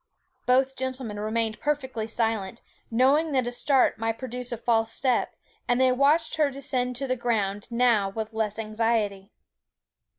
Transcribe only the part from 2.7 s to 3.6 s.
knowing that a